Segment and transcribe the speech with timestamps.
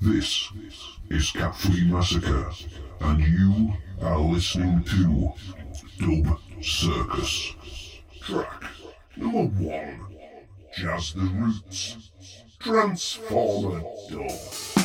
[0.00, 0.50] This
[1.08, 2.50] is Cat Free Massacre,
[3.00, 5.32] and you are listening to
[5.98, 7.54] Dub Circus.
[8.20, 8.64] Track
[9.16, 10.00] number one
[10.76, 12.10] Jazz the Roots,
[12.58, 14.83] Transformer Dub.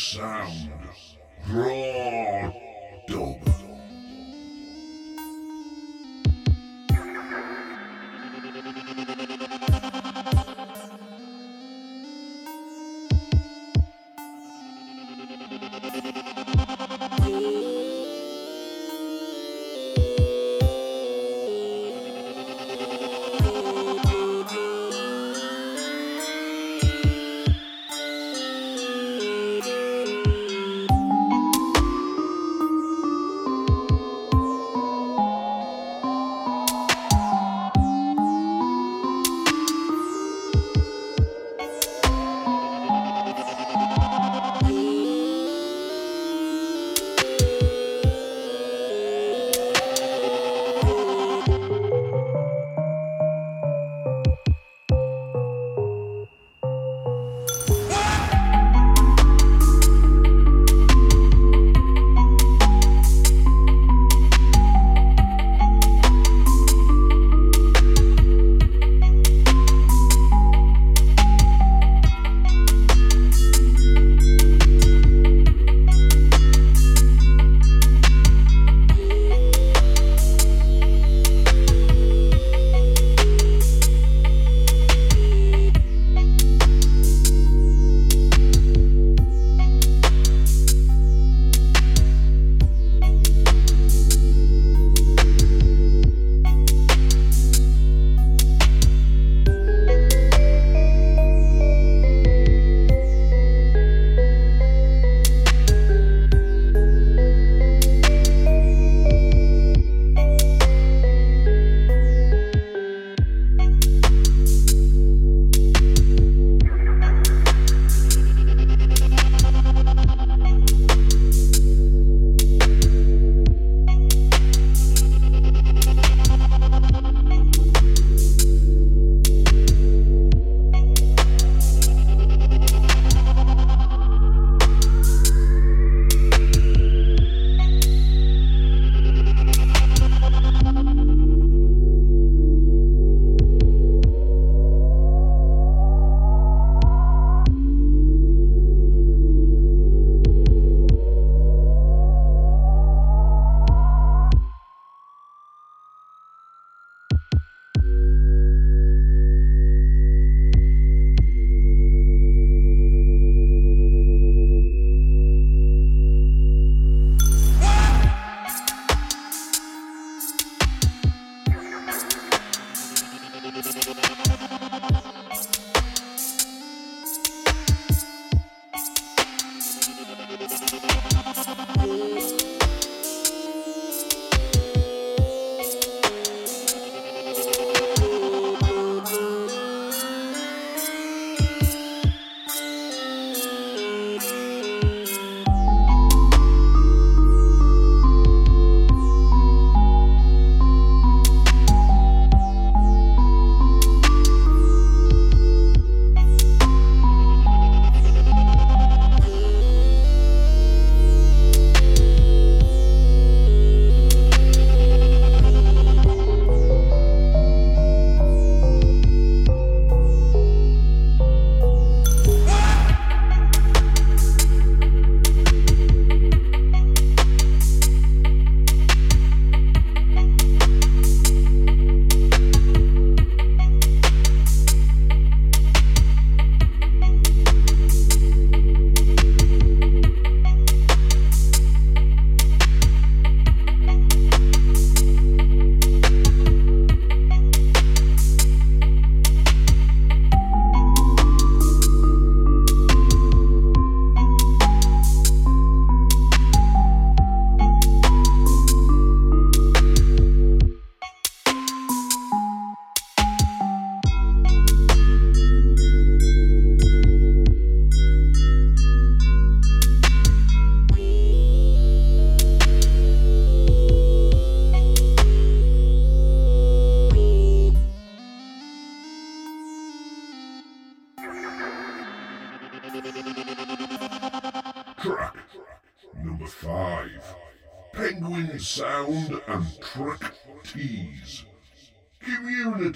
[0.00, 0.69] Sound.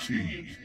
[0.06, 0.63] Tease.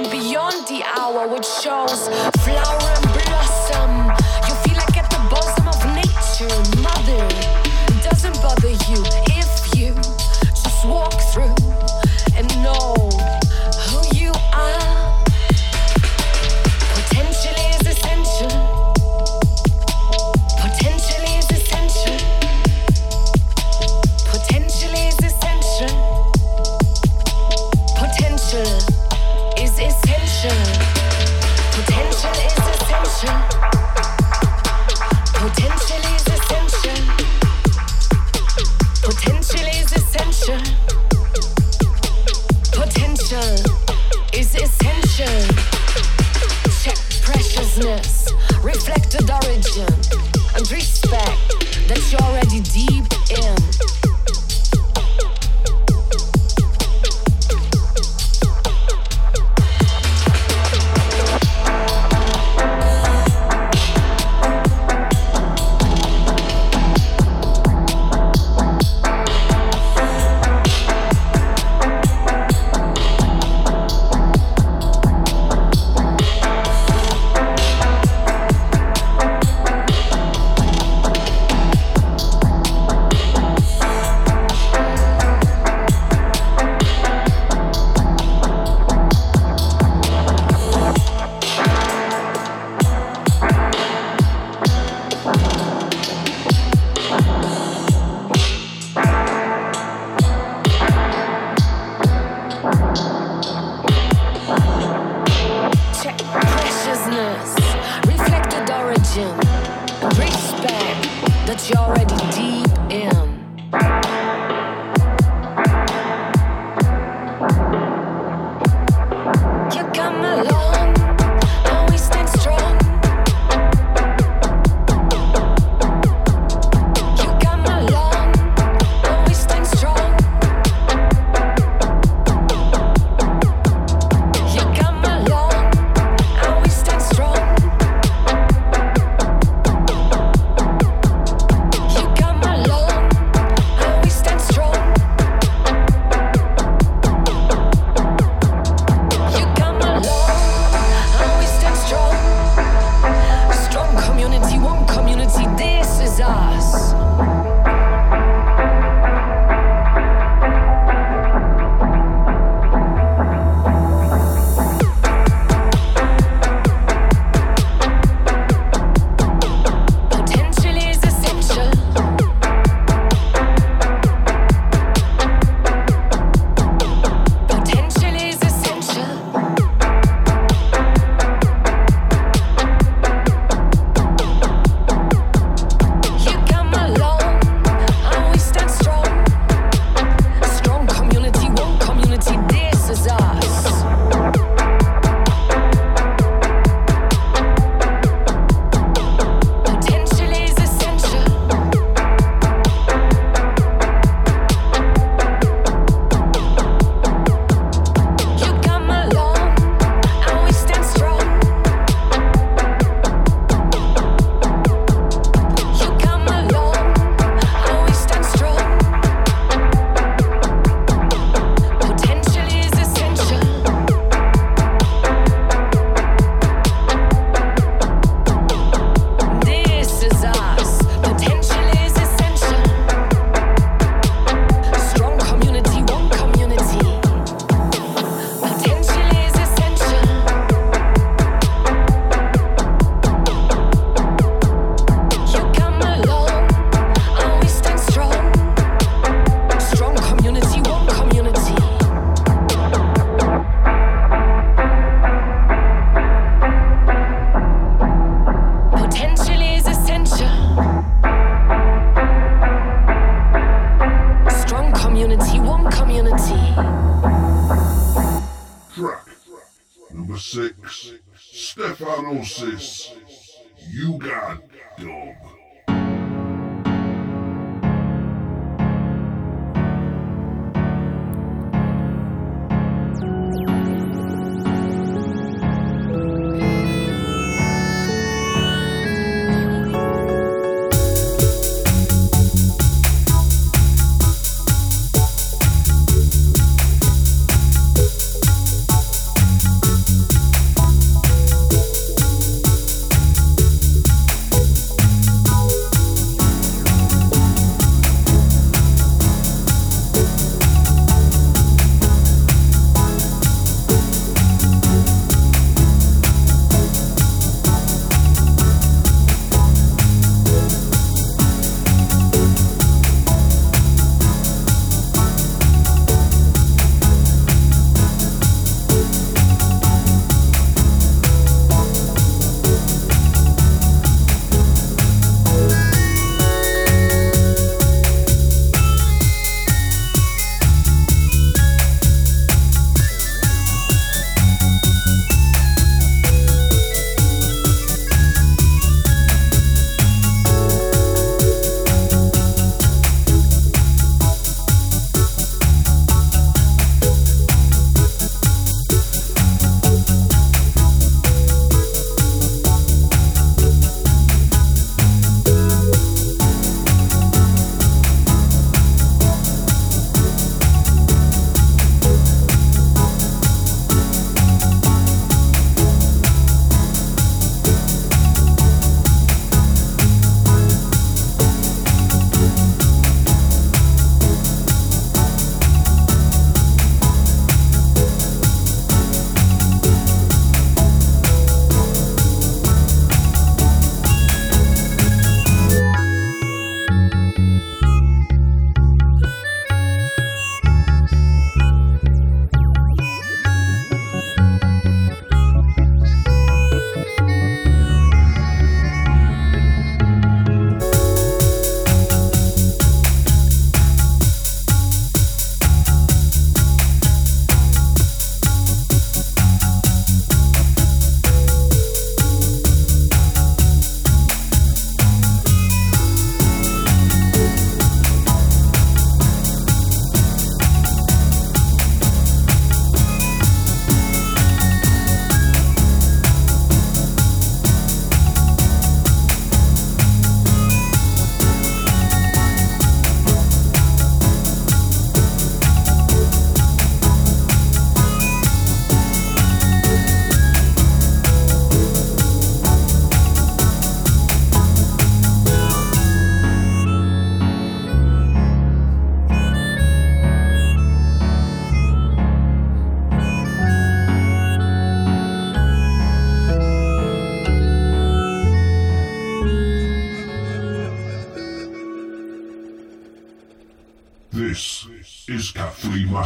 [0.00, 2.08] And beyond the hour, which shows
[2.42, 2.99] flower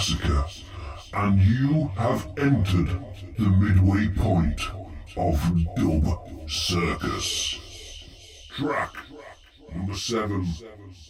[0.05, 0.45] Massacre,
[1.15, 3.01] and you have entered
[3.39, 4.61] the midway point
[5.17, 5.41] of
[5.77, 7.59] Dub Circus.
[8.51, 8.91] Track
[9.75, 10.47] number seven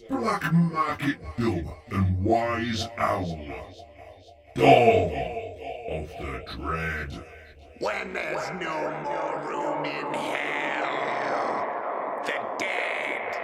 [0.09, 3.37] Black Market Dub and Wise Owl.
[4.55, 5.11] Dawn
[5.91, 7.25] of the Dread.
[7.79, 11.67] When there's no more room in hell,
[12.25, 13.35] the dead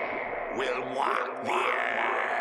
[0.58, 2.41] will walk the earth.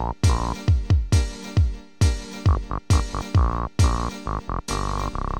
[0.00, 0.16] Thank
[5.34, 5.39] you.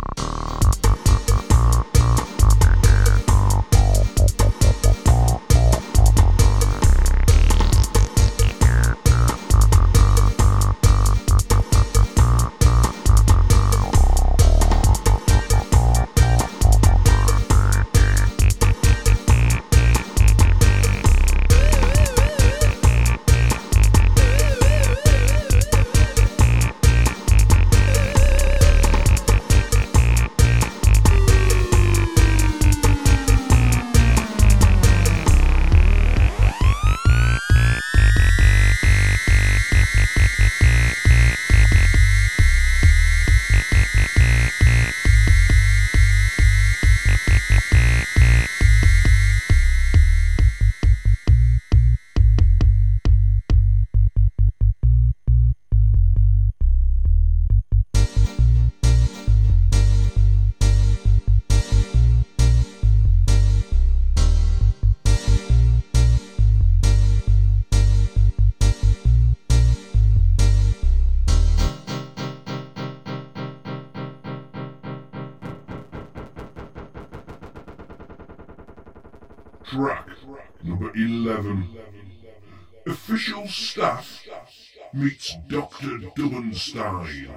[84.92, 85.98] meets Dr.
[86.16, 87.30] Dubenstein,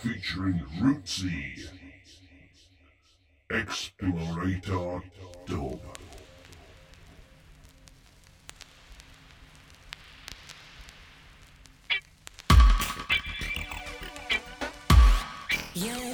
[0.00, 1.68] featuring Rootsy,
[3.50, 5.02] Explorator
[5.46, 5.80] Dub.
[15.74, 16.13] Yeah.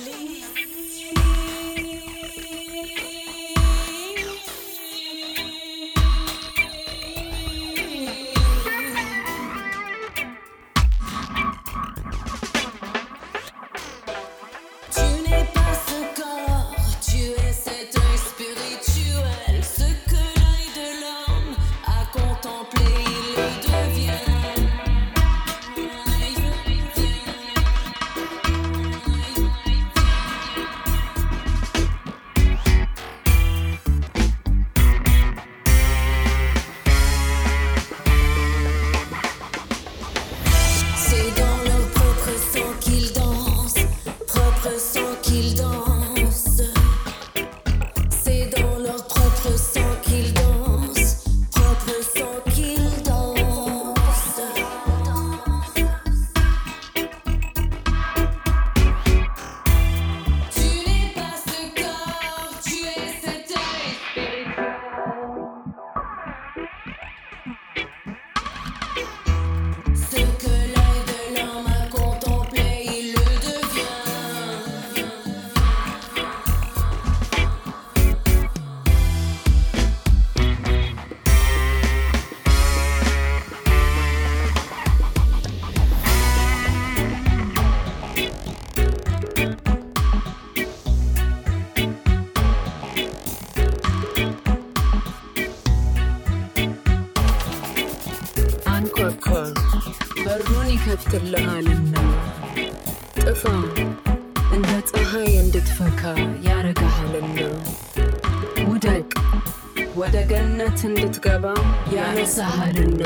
[111.11, 111.47] እንድትገባ
[111.95, 113.01] ያነሳሃልና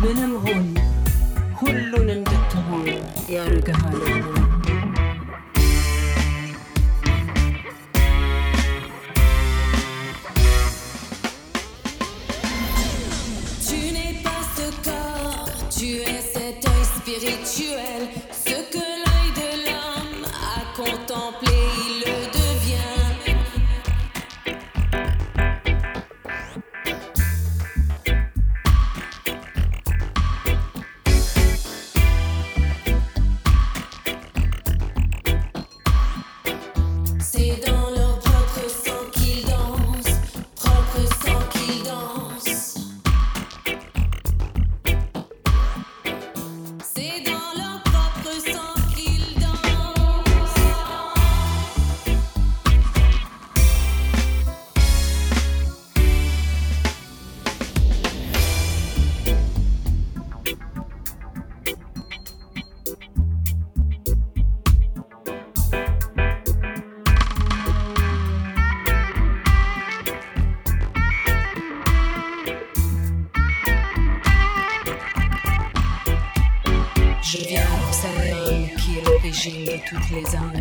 [0.00, 0.66] ምንም ሆን
[1.60, 2.84] ሁሉን እንድትሆን
[3.34, 4.39] ያረግሃልና
[79.90, 80.52] toutes les âmes.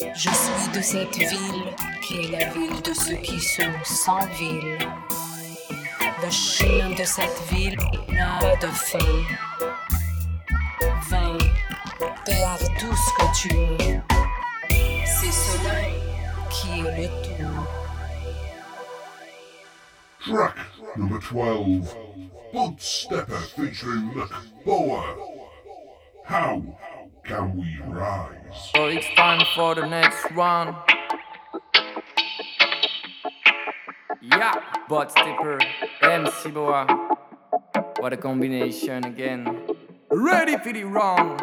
[0.00, 4.78] Je suis de cette ville qui est la ville de ceux qui sont sans ville.
[6.22, 7.76] Le chemin de cette ville
[8.10, 8.98] n'a pas de fin.
[11.10, 11.36] Vain,
[12.24, 14.00] perds tout ce que tu es.
[15.04, 15.80] C'est cela
[16.48, 17.66] qui est le tout.
[20.20, 20.56] Track
[20.96, 21.96] number 12
[22.50, 24.10] Bud Stepper featuring
[24.64, 25.04] Boa.
[26.24, 26.62] How?
[27.24, 28.70] can we rise?
[28.74, 30.76] So it's time for the next round.
[34.20, 35.58] Yeah, Bot stepper
[36.02, 36.86] MC Boa.
[37.98, 39.66] What a combination again.
[40.10, 41.42] Ready for the round.